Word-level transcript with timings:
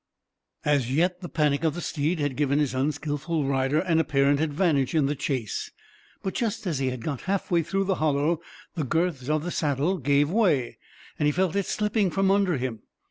As 0.65 0.91
yet 0.91 1.21
the 1.21 1.29
panic 1.29 1.63
of 1.63 1.75
the 1.75 1.81
steed 1.81 2.17
had 2.19 2.35
given 2.35 2.57
his 2.57 2.73
unskillful 2.73 3.45
rider 3.47 3.77
an 3.81 3.99
apparent 3.99 4.39
advantage 4.41 4.95
in 4.95 5.05
the 5.05 5.13
chase; 5.13 5.69
but 6.23 6.33
just 6.33 6.65
as 6.65 6.79
he 6.79 6.89
had 6.89 7.03
got 7.03 7.21
half 7.29 7.51
way 7.51 7.61
through 7.61 7.83
the 7.83 7.93
hollow, 8.01 8.41
the 8.73 8.83
girths 8.83 9.29
of 9.29 9.43
the 9.43 9.51
saddle 9.51 9.99
gave 9.99 10.27
way, 10.31 10.79
and 11.19 11.27
he 11.27 11.31
felt 11.31 11.55
it 11.55 11.67
slipping 11.67 12.09
from 12.09 12.31
under 12.31 12.57
him. 12.57 12.81